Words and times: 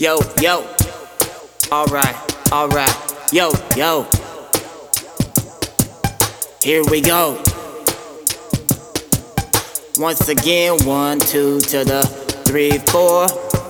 Yo, 0.00 0.16
yo. 0.40 0.66
Alright, 1.70 2.16
alright. 2.50 3.32
Yo, 3.34 3.52
yo. 3.76 4.06
Here 6.62 6.82
we 6.90 7.02
go. 7.02 7.36
Once 9.98 10.26
again, 10.30 10.78
one, 10.86 11.18
two 11.18 11.60
to 11.60 11.84
the 11.84 12.06
three, 12.46 12.78
four. 12.90 13.26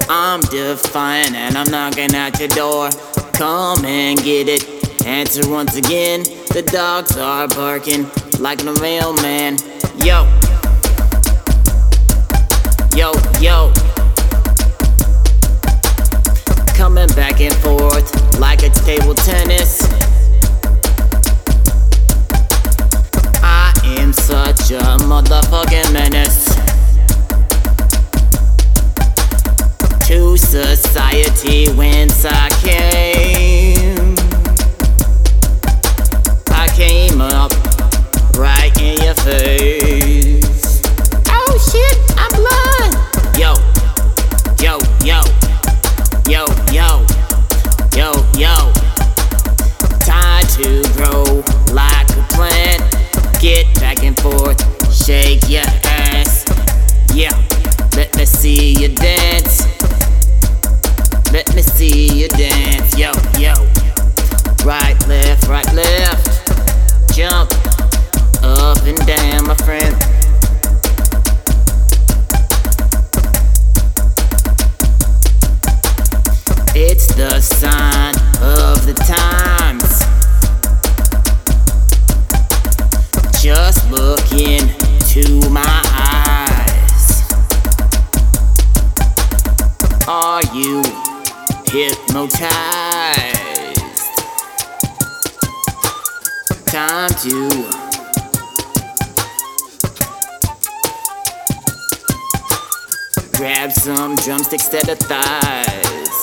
I'm 0.09 0.41
defiant 0.43 1.35
and 1.35 1.59
I'm 1.59 1.69
knocking 1.69 2.15
at 2.15 2.39
your 2.39 2.49
door. 2.51 2.91
Come 3.33 3.85
and 3.85 4.17
get 4.23 4.49
it. 4.49 5.05
Answer 5.05 5.51
once 5.51 5.75
again. 5.75 6.23
The 6.53 6.62
dogs 6.62 7.17
are 7.17 7.49
barking 7.49 8.05
like 8.39 8.59
the 8.59 8.79
mailman. 8.81 9.57
Yo. 10.07 10.29
Yo, 12.97 13.12
yo. 13.41 13.80
Like 18.41 18.62
it's 18.62 18.83
table 18.87 19.15
tennis. 19.15 19.83
I 23.43 23.73
am 23.98 24.15
such 24.15 24.71
a 24.71 24.81
motherfucking 25.05 25.93
menace 25.93 26.47
to 30.09 30.39
society 30.39 31.71
whence 31.73 32.25
I 32.25 32.48
came. 32.62 34.15
I 36.48 36.69
came 36.75 37.20
up 37.20 37.53
right 38.39 38.73
in 38.81 39.03
your 39.03 39.15
face. 39.17 39.90
To 97.21 97.51
grab 103.37 103.71
some 103.73 104.17
drumsticks 104.17 104.69
to 104.69 104.79
the 104.87 104.97
thighs. 104.97 106.17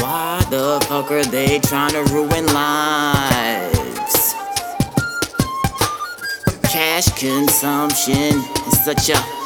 Why 0.00 0.44
the 0.50 0.84
fuck 0.88 1.12
are 1.12 1.24
they 1.26 1.60
trying 1.60 1.92
to 1.92 2.02
ruin 2.12 2.46
lives? 2.46 4.34
Cash 6.64 7.08
consumption 7.20 8.42
is 8.66 8.84
such 8.84 9.10
a 9.10 9.39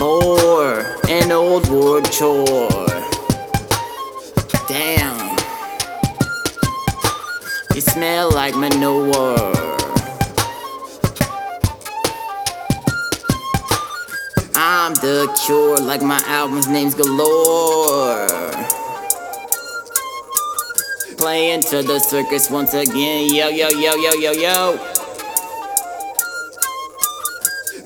bore, 0.00 0.80
an 1.10 1.30
old 1.30 1.68
war 1.70 2.00
chore. 2.00 2.86
Damn, 4.66 5.36
you 7.74 7.82
smell 7.82 8.30
like 8.32 8.56
manure. 8.56 9.52
I'm 14.54 14.94
the 14.94 15.28
cure, 15.44 15.76
like 15.76 16.00
my 16.00 16.22
album's 16.24 16.66
name's 16.66 16.94
galore. 16.94 18.26
Playing 21.18 21.60
to 21.64 21.82
the 21.82 21.98
circus 21.98 22.50
once 22.50 22.72
again, 22.72 23.34
yo, 23.34 23.48
yo, 23.48 23.68
yo, 23.68 23.94
yo, 23.96 24.12
yo, 24.14 24.32
yo. 24.32 24.78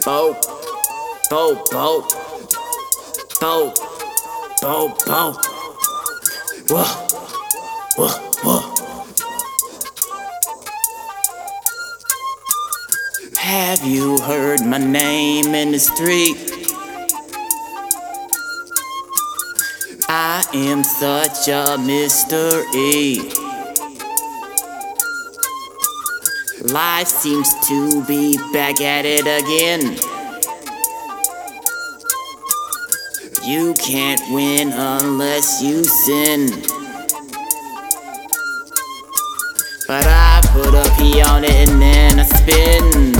Bo, 0.04 0.53
Whoa, 1.34 1.56
whoa, 1.72 2.02
whoa. 8.44 8.74
Have 13.36 13.84
you 13.84 14.16
heard 14.18 14.64
my 14.64 14.78
name 14.78 15.56
in 15.56 15.72
the 15.72 15.80
street? 15.80 16.36
I 20.08 20.44
am 20.54 20.84
such 20.84 21.48
a 21.48 21.76
mystery. 21.78 23.18
Life 26.72 27.08
seems 27.08 27.52
to 27.66 28.04
be 28.04 28.38
back 28.52 28.80
at 28.80 29.04
it 29.04 29.26
again. 29.26 30.13
You 33.46 33.74
can't 33.74 34.22
win 34.30 34.72
unless 34.72 35.62
you 35.62 35.84
sin. 35.84 36.48
But 39.86 40.06
I 40.06 40.40
put 40.50 40.72
a 40.72 40.90
P 40.96 41.20
on 41.20 41.44
it 41.44 41.68
and 41.68 41.82
then 41.82 42.20
I 42.20 42.24
spin. 42.24 43.14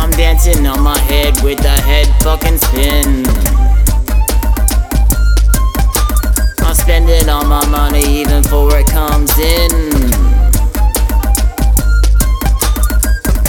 I'm 0.00 0.10
dancing 0.12 0.66
on 0.66 0.80
my 0.80 0.96
head 1.00 1.34
with 1.42 1.62
a 1.62 1.78
head 1.82 2.06
fucking 2.22 2.56
spin. 2.56 3.26
I'm 6.64 6.74
spending 6.74 7.28
all 7.28 7.44
my 7.44 7.66
money 7.68 8.02
even 8.20 8.40
before 8.40 8.78
it 8.78 8.86
comes 8.86 9.38
in. 9.38 9.70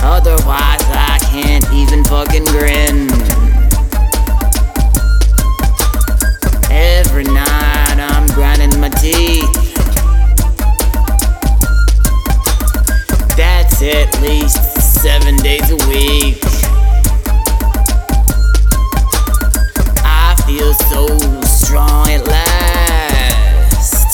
Otherwise, 0.03 0.83
I 0.91 1.19
can't 1.31 1.71
even 1.71 2.03
fucking 2.03 2.43
grin. 2.43 3.28
Least 14.29 15.01
seven 15.01 15.35
days 15.37 15.71
a 15.71 15.75
week. 15.89 16.37
I 20.05 20.35
feel 20.45 20.71
so 20.91 21.07
strong 21.45 22.07
at 22.09 22.27
last. 22.27 24.05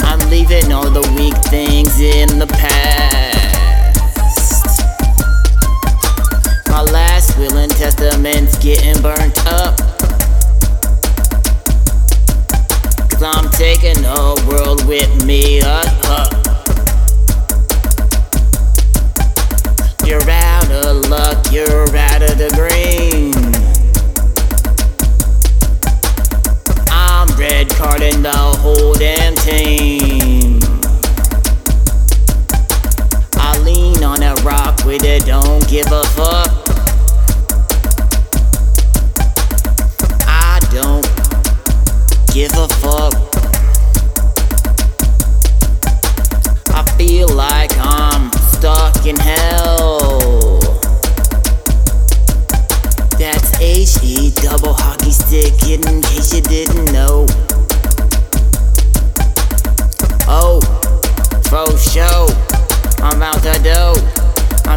I'm 0.00 0.18
leaving 0.30 0.72
all 0.72 0.90
the 0.90 1.06
weak 1.16 1.36
things 1.44 2.00
in 2.00 2.40
the 2.40 2.48
past. 2.48 3.86
My 6.68 6.82
last 6.82 7.38
will 7.38 7.56
and 7.56 7.70
testament's 7.70 8.58
getting 8.58 9.00
burnt 9.00 9.46
up. 9.46 9.76
Cause 13.10 13.22
I'm 13.22 13.48
taking 13.52 14.02
the 14.02 14.44
world 14.48 14.84
with 14.88 15.24
me. 15.24 15.60
Uh, 15.62 16.05
rock 34.86 35.18
don't 35.18 35.66
give 35.68 35.90
a 35.90 36.04
fuck. 36.14 36.55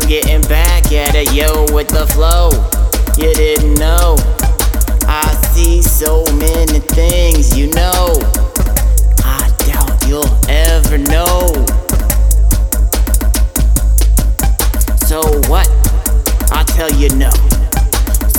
Getting 0.10 0.42
back 0.50 0.92
at 0.92 1.14
it, 1.14 1.32
yo, 1.34 1.72
with 1.72 1.88
the 1.88 2.08
flow. 2.08 2.50
You 3.16 3.32
didn't 3.36 3.76
know. 3.76 4.16
I 5.08 5.32
see 5.54 5.84
so 5.84 6.24
many 6.34 6.80
things, 6.80 7.56
you 7.56 7.68
know. 7.68 8.18
I 9.24 9.54
doubt 9.68 10.04
you'll 10.08 10.26
ever 10.50 10.98
know. 10.98 11.54
So 15.06 15.22
what? 15.48 15.70
I'll 16.52 16.66
tell 16.66 16.92
you 16.92 17.10
no. 17.16 17.30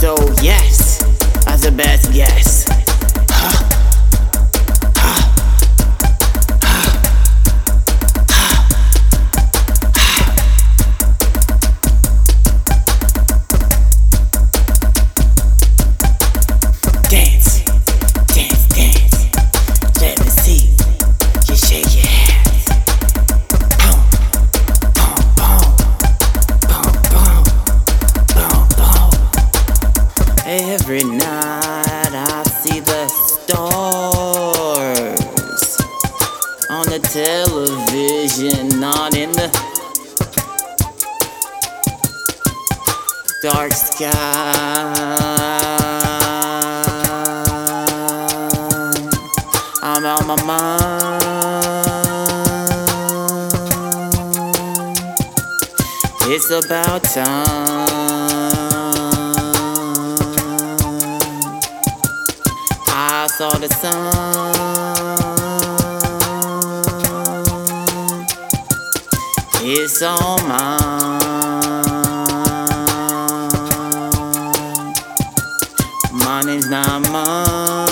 So 0.01 0.17
yes, 0.43 0.99
that's 1.45 1.63
the 1.63 1.73
best 1.73 2.13
guess. 2.13 2.80
Television, 37.67 38.81
not 38.81 39.15
in 39.15 39.33
the 39.33 39.49
dark 43.43 43.73
sky. 43.73 44.09
I'm 49.83 50.07
out 50.07 50.27
my 50.27 50.37
mind. 50.45 50.81
It's 56.33 56.51
about 56.51 57.03
time. 57.03 57.91
I 62.89 63.27
saw 63.37 63.51
the 63.59 63.69
sun. 63.69 64.40
It's 69.63 70.01
all 70.01 70.39
mine. 70.49 71.21
Mine 76.15 76.49
is 76.49 76.71
not 76.71 77.03
mine. 77.11 77.87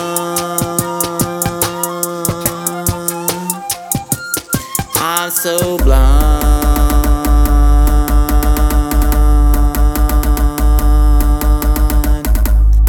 I'm 4.97 5.31
so 5.31 5.77
blind. 5.77 6.49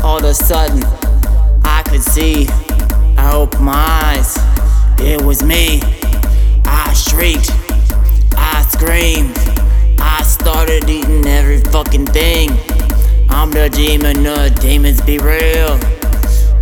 All 0.02 0.20
of 0.20 0.24
a 0.24 0.34
sudden, 0.34 0.84
I 1.66 1.84
could 1.86 2.02
see. 2.02 2.48
I 3.18 3.34
opened 3.34 3.66
my 3.66 3.74
eyes. 3.74 4.38
It 5.00 5.22
was 5.22 5.44
me. 5.44 5.82
I 6.64 6.94
shrieked. 6.94 7.69
I 8.80 8.82
screamed. 8.82 9.38
I 10.00 10.24
started 10.24 10.90
eating 10.90 11.26
every 11.26 11.60
fucking 11.60 12.06
thing. 12.06 12.50
I'm 13.30 13.52
the 13.52 13.70
demon, 13.70 14.24
the 14.24 14.58
demons 14.62 15.02
be 15.02 15.18
real. 15.18 15.78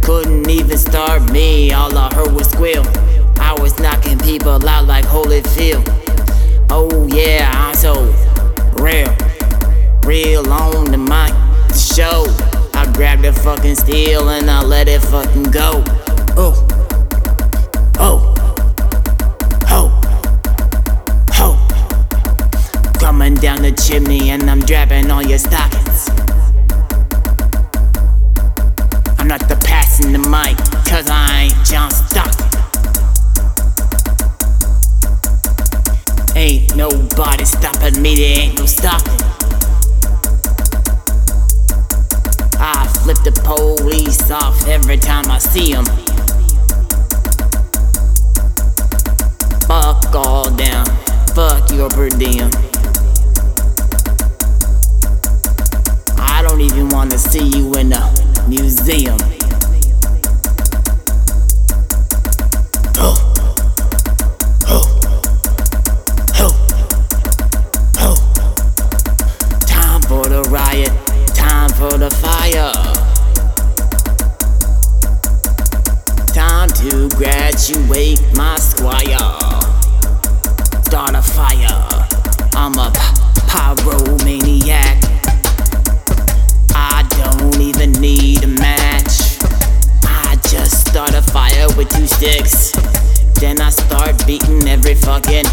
Couldn't 0.01 0.49
even 0.49 0.79
start 0.79 1.31
me, 1.31 1.71
all 1.73 1.95
I 1.95 2.11
heard 2.15 2.33
was 2.33 2.49
squeal. 2.49 2.83
I 3.39 3.55
was 3.59 3.77
knocking 3.79 4.17
people 4.17 4.67
out 4.67 4.85
like 4.85 5.05
holy 5.05 5.41
Holyfield. 5.41 6.67
Oh 6.71 7.07
yeah, 7.07 7.51
I'm 7.53 7.75
so 7.75 7.93
real, 8.81 9.15
real 10.03 10.51
on 10.51 10.85
the 10.85 10.97
mic, 10.97 11.33
the 11.67 11.77
show. 11.77 12.25
I 12.73 12.91
grabbed 12.93 13.23
the 13.25 13.33
fucking 13.33 13.75
steel 13.75 14.29
and 14.29 14.49
I 14.49 14.63
let 14.63 14.87
it 14.87 15.01
fucking 15.03 15.51
go. 15.51 15.83
Oh, 16.35 16.66
chimney 23.87 24.31
and 24.31 24.49
I'm 24.49 24.59
dropping 24.59 25.09
all 25.09 25.23
your 25.23 25.37
stockings. 25.37 26.09
I'm 29.17 29.29
not 29.29 29.39
the 29.47 29.57
passing 29.63 30.11
the 30.11 30.19
mic, 30.19 30.57
cause 30.85 31.09
I 31.09 31.43
ain't 31.43 31.65
John 31.65 31.89
Stockton. 31.91 32.47
Ain't 36.35 36.75
nobody 36.75 37.45
stopping 37.45 38.01
me, 38.01 38.15
there 38.15 38.39
ain't 38.39 38.59
no 38.59 38.65
stopping. 38.65 39.13
I 42.59 42.91
flip 43.03 43.17
the 43.23 43.31
police 43.45 44.29
off 44.29 44.67
every 44.67 44.97
time 44.97 45.31
I 45.31 45.37
see 45.37 45.71
them. 45.71 45.85
Fuck 49.65 50.13
all 50.13 50.49
down, 50.51 50.85
fuck 51.33 51.71
your 51.71 51.89
per 51.89 52.09
diem. 52.09 52.66
Time 58.87 59.03
for 70.03 70.29
the 70.29 70.41
riot, 70.49 70.93
time 71.35 71.69
for 71.71 71.97
the 71.97 72.09
fire. 72.21 72.71
Time 76.33 76.69
to 76.69 77.09
graduate 77.17 78.21
my 78.37 78.55
squire. 78.55 79.17
Start 80.83 81.13
a 81.13 81.21
fire. 81.21 81.89
I'm 82.55 82.77
a 82.77 82.89
pyromaniac. 83.49 85.16
Don't 87.17 87.59
even 87.59 87.91
need 87.93 88.43
a 88.43 88.47
match. 88.47 89.37
I 90.03 90.37
just 90.49 90.87
start 90.87 91.13
a 91.13 91.21
fire 91.21 91.67
with 91.75 91.89
two 91.89 92.07
sticks. 92.07 92.71
Then 93.39 93.59
I 93.61 93.69
start 93.69 94.25
beating 94.25 94.67
every 94.67 94.95
fucking. 94.95 95.45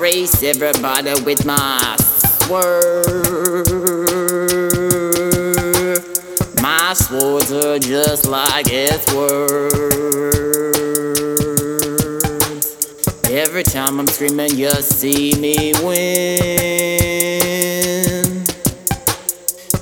Race 0.00 0.42
everybody 0.42 1.12
with 1.24 1.44
my 1.44 1.94
swerve. 1.98 3.04
My 6.62 6.94
swords 6.94 7.52
are 7.52 7.78
just 7.78 8.26
like 8.26 8.66
its 8.70 9.12
words. 9.12 9.74
Every 13.30 13.62
time 13.62 14.00
I'm 14.00 14.06
screaming, 14.06 14.56
you 14.56 14.70
see 14.70 15.34
me 15.38 15.74
win. 15.84 16.40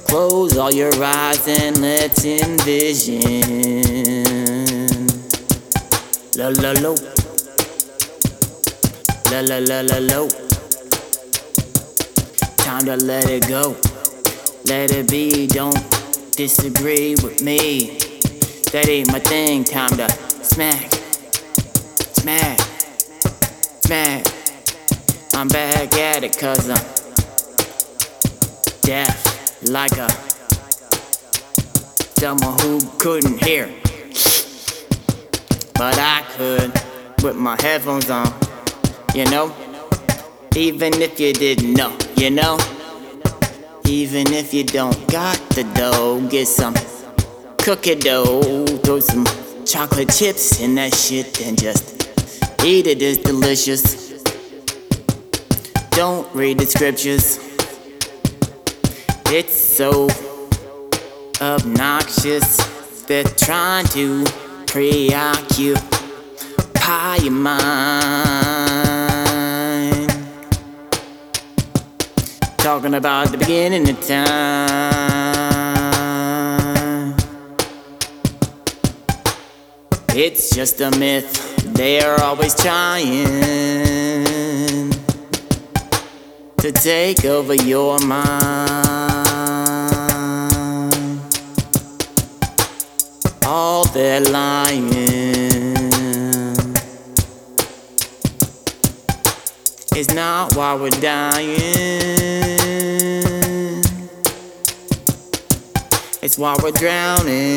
Close 0.08 0.58
all 0.58 0.72
your 0.72 0.92
eyes 1.00 1.46
and 1.46 1.80
let's 1.80 2.24
envision. 2.24 3.22
La 6.34 6.48
la 6.48 6.72
lo. 6.80 7.17
La 9.30 9.40
la 9.40 9.58
la 9.58 9.80
la 9.82 9.98
lo. 9.98 10.28
Time 12.58 12.84
to 12.86 12.96
let 12.96 13.28
it 13.28 13.46
go. 13.46 13.76
Let 14.64 14.90
it 14.90 15.10
be, 15.10 15.46
don't 15.46 15.76
disagree 16.36 17.14
with 17.22 17.42
me. 17.42 17.98
That 18.72 18.88
ain't 18.88 19.12
my 19.12 19.18
thing, 19.18 19.64
time 19.64 19.90
to 19.96 20.08
smack. 20.42 20.90
Smack. 22.14 22.60
Smack. 23.84 24.26
I'm 25.34 25.48
back 25.48 25.94
at 25.94 26.24
it 26.24 26.38
cause 26.38 26.68
I'm 26.68 26.98
deaf 28.82 29.62
like 29.68 29.96
a 29.98 30.08
someone 32.18 32.58
who 32.60 32.80
couldn't 32.98 33.44
hear. 33.44 33.68
But 35.74 35.98
I 35.98 36.24
could 36.30 36.72
with 37.22 37.36
my 37.36 37.56
headphones 37.60 38.10
on, 38.10 38.26
you 39.14 39.24
know? 39.26 39.54
Even 40.56 40.94
if 41.00 41.18
you 41.20 41.32
didn't 41.32 41.74
know, 41.74 41.96
you 42.16 42.30
know? 42.30 42.58
Even 43.86 44.32
if 44.32 44.52
you 44.52 44.64
don't 44.64 44.96
got 45.10 45.38
the 45.50 45.64
dough, 45.74 46.20
get 46.28 46.46
some 46.46 46.74
cookie 47.58 47.94
dough, 47.94 48.66
throw 48.84 49.00
some 49.00 49.26
chocolate 49.64 50.10
chips 50.10 50.60
in 50.60 50.74
that 50.74 50.94
shit 50.94 51.40
and 51.42 51.58
just 51.58 52.08
eat 52.64 52.86
it. 52.86 53.02
It's 53.02 53.18
delicious. 53.18 54.08
Don't 55.90 56.28
read 56.34 56.58
the 56.58 56.66
scriptures. 56.66 57.38
It's 59.26 59.54
so 59.54 60.08
obnoxious. 61.40 62.56
They're 63.06 63.24
trying 63.24 63.86
to 63.88 64.24
preoccupy 64.66 65.76
your 67.16 67.32
mind. 67.32 68.07
Talking 72.78 72.94
about 72.94 73.32
the 73.32 73.38
beginning 73.38 73.88
of 73.90 74.00
time. 74.06 74.76
It's 80.14 80.54
just 80.54 80.80
a 80.80 80.92
myth. 80.96 81.56
They're 81.74 82.20
always 82.20 82.54
trying 82.54 83.24
to 86.58 86.70
take 86.70 87.24
over 87.24 87.54
your 87.54 87.98
mind. 87.98 88.46
All 93.44 93.86
they're 93.86 94.20
lying. 94.20 95.18
is 99.98 100.14
not 100.14 100.54
why 100.54 100.76
we're 100.76 100.90
dying. 100.90 102.67
It's 106.28 106.36
why 106.36 106.54
we're 106.62 106.72
drowning. 106.72 107.56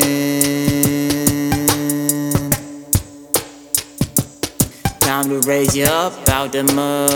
Time 5.02 5.28
to 5.28 5.42
raise 5.46 5.76
you 5.76 5.84
up 5.84 6.14
out 6.30 6.54
the 6.54 6.64
mud. 6.64 7.12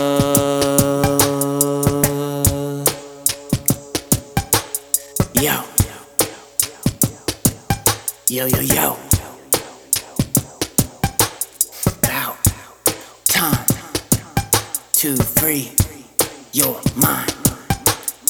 Yo. 5.40 5.64
Yo, 8.28 8.44
yo, 8.44 8.60
yo. 8.60 8.98
About 11.86 12.36
time 13.24 13.66
to 14.92 15.16
free 15.16 15.72
your 16.52 16.78
mind. 16.96 17.32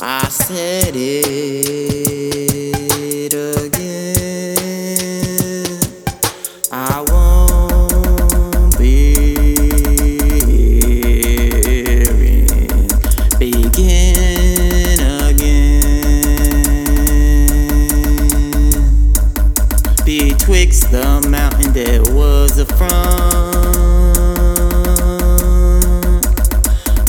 I 0.01 0.29
said 0.29 0.95
it 0.95 2.16
a 22.59 22.65
front. 22.65 22.93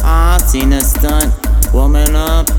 I 0.04 0.38
seen 0.46 0.74
a 0.74 0.82
stunt 0.82 1.34
woman 1.74 2.16
up 2.16 2.57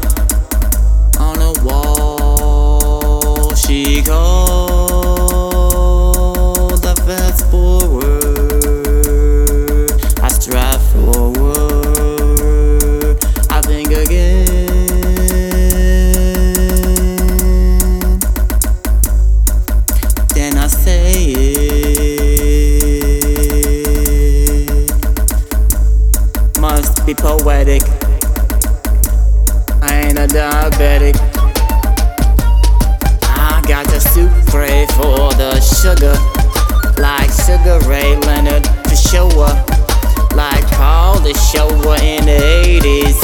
poetic. 27.18 27.82
I 29.82 30.02
ain't 30.04 30.18
a 30.18 30.26
diabetic. 30.26 31.16
I 33.22 33.62
got 33.66 33.86
the 33.86 34.00
sucre 34.00 34.86
for 34.96 35.32
the 35.34 35.60
sugar, 35.60 36.16
like 37.00 37.30
Sugar 37.30 37.78
Ray 37.88 38.16
Leonard 38.16 38.66
show 39.08 39.30
her, 39.30 39.64
like 40.36 40.66
Paul 40.72 41.18
the 41.20 41.32
Shower 41.34 41.96
in 42.02 42.26
the 42.26 42.38
80s. 42.82 43.18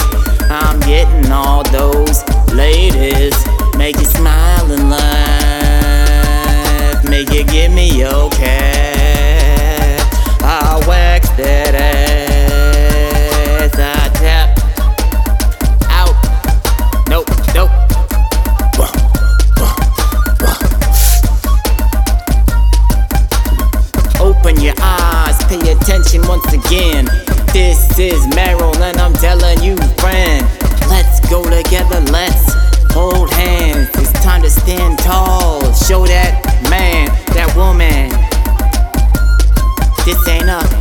I'm 0.51 0.81
getting 0.81 1.31
all 1.31 1.63
those 1.65 2.25
ladies, 2.55 3.37
make 3.77 3.99
you 3.99 4.07
smile 4.07 4.73
and 4.73 4.89
laugh, 4.89 7.05
make 7.05 7.31
you 7.33 7.45
give 7.45 7.71
me 7.73 7.99
your 7.99 8.31
cash. 8.31 9.04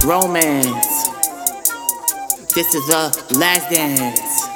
Romance. 0.04 1.08
This 2.54 2.76
is 2.76 2.90
a 2.90 3.10
last 3.38 3.70
dance. 3.70 4.50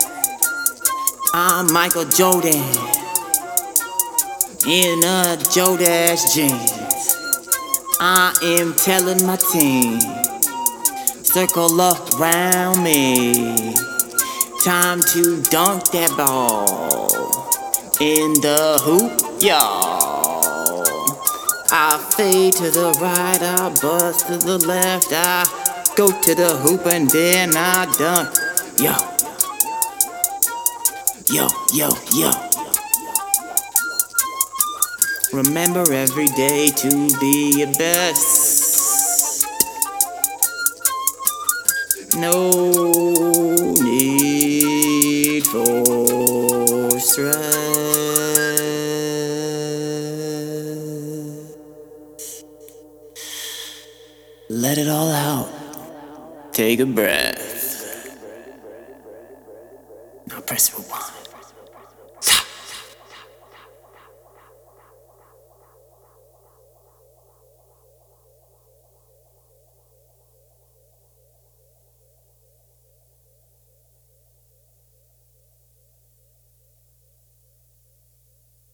I'm 1.34 1.72
Michael 1.72 2.04
Jordan 2.04 2.51
in 4.68 5.00
a 5.06 5.38
Jordache 5.48 6.36
jeans. 6.36 7.16
I 8.01 8.34
am 8.44 8.74
telling 8.74 9.25
my 9.25 9.38
team, 9.38 10.01
circle 11.24 11.82
around 11.82 12.84
me. 12.84 13.74
Time 14.66 15.00
to 15.13 15.42
dunk 15.44 15.86
that 15.92 16.13
ball 16.18 17.08
in 18.01 18.34
the 18.42 18.82
hoop, 18.84 19.42
y'all. 19.42 20.37
I 21.70 21.98
fade 22.16 22.54
to 22.54 22.72
the 22.72 22.98
right, 23.02 23.42
I 23.42 23.70
bust 23.82 24.28
to 24.28 24.38
the 24.38 24.58
left, 24.66 25.08
I 25.12 25.46
go 25.96 26.08
to 26.10 26.36
the 26.36 26.56
hoop 26.58 26.86
and 26.86 27.10
then 27.10 27.56
I 27.56 27.86
dunk. 27.98 28.34
Yo, 28.80 28.94
yo, 31.34 31.48
yo, 31.74 31.90
yo. 32.14 32.32
Remember 35.34 35.92
every 35.92 36.28
day 36.28 36.70
to 36.70 37.20
be 37.20 37.60
your 37.60 37.74
best. 37.74 39.46
No 42.16 42.50
Let 54.68 54.78
it 54.78 54.90
all 54.90 55.10
out. 55.10 55.48
Take 56.52 56.82
a 56.82 56.86
breath. 56.86 58.12
Now 60.28 60.42
press 60.42 60.78
rewind. 60.78 61.07